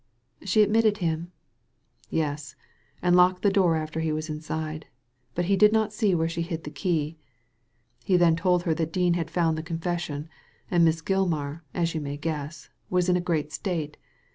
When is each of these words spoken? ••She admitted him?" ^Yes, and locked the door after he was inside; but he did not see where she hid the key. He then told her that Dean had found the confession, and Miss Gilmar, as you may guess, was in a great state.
••She 0.43 0.63
admitted 0.63 0.97
him?" 0.97 1.31
^Yes, 2.11 2.55
and 3.03 3.15
locked 3.15 3.43
the 3.43 3.51
door 3.51 3.75
after 3.75 3.99
he 3.99 4.11
was 4.11 4.31
inside; 4.31 4.87
but 5.35 5.45
he 5.45 5.55
did 5.55 5.71
not 5.71 5.93
see 5.93 6.15
where 6.15 6.27
she 6.27 6.41
hid 6.41 6.63
the 6.63 6.71
key. 6.71 7.19
He 8.03 8.17
then 8.17 8.35
told 8.35 8.63
her 8.63 8.73
that 8.73 8.91
Dean 8.91 9.13
had 9.13 9.29
found 9.29 9.59
the 9.59 9.61
confession, 9.61 10.27
and 10.71 10.83
Miss 10.83 11.03
Gilmar, 11.03 11.61
as 11.75 11.93
you 11.93 12.01
may 12.01 12.17
guess, 12.17 12.69
was 12.89 13.09
in 13.09 13.15
a 13.15 13.21
great 13.21 13.53
state. 13.53 13.95